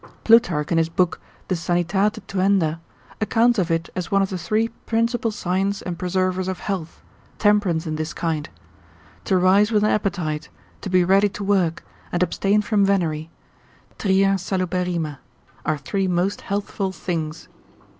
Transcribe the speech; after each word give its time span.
Plutarch 0.23 0.71
in 0.71 0.79
his 0.79 0.89
book 0.89 1.21
de 1.47 1.55
san. 1.55 1.83
tuend. 1.83 2.79
accounts 3.21 3.59
of 3.59 3.69
it 3.69 3.87
as 3.95 4.09
one 4.09 4.23
of 4.23 4.31
the 4.31 4.37
three 4.39 4.69
principal 4.87 5.29
signs 5.29 5.83
and 5.83 5.99
preservers 5.99 6.47
of 6.47 6.57
health, 6.57 7.03
temperance 7.37 7.85
in 7.85 7.97
this 7.97 8.11
kind: 8.11 8.49
to 9.25 9.37
rise 9.37 9.71
with 9.71 9.83
an 9.83 9.91
appetite, 9.91 10.49
to 10.81 10.89
be 10.89 11.03
ready 11.03 11.29
to 11.29 11.43
work, 11.43 11.85
and 12.11 12.23
abstain 12.23 12.63
from 12.63 12.83
venery, 12.83 13.29
tria 13.99 14.37
saluberrima, 14.39 15.19
are 15.67 15.77
three 15.77 16.07
most 16.07 16.41
healthful 16.41 16.91
things. 16.91 17.47